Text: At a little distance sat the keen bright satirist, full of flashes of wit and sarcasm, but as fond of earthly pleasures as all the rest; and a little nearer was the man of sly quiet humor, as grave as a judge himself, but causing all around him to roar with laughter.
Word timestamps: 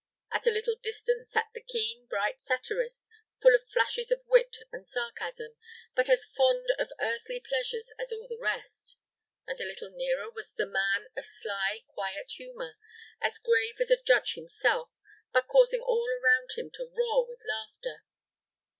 At 0.31 0.47
a 0.47 0.51
little 0.51 0.77
distance 0.81 1.29
sat 1.29 1.49
the 1.53 1.61
keen 1.61 2.07
bright 2.07 2.41
satirist, 2.41 3.07
full 3.39 3.53
of 3.53 3.69
flashes 3.71 4.09
of 4.09 4.23
wit 4.25 4.57
and 4.71 4.83
sarcasm, 4.83 5.51
but 5.93 6.09
as 6.09 6.25
fond 6.25 6.65
of 6.79 6.91
earthly 6.99 7.39
pleasures 7.39 7.93
as 7.99 8.11
all 8.11 8.27
the 8.27 8.39
rest; 8.39 8.97
and 9.45 9.61
a 9.61 9.63
little 9.63 9.91
nearer 9.91 10.31
was 10.31 10.55
the 10.55 10.65
man 10.65 11.05
of 11.15 11.25
sly 11.27 11.83
quiet 11.87 12.31
humor, 12.35 12.77
as 13.21 13.37
grave 13.37 13.75
as 13.79 13.91
a 13.91 14.01
judge 14.03 14.33
himself, 14.33 14.89
but 15.31 15.45
causing 15.47 15.81
all 15.81 16.07
around 16.09 16.49
him 16.55 16.71
to 16.71 16.91
roar 16.97 17.27
with 17.27 17.41
laughter. 17.45 18.03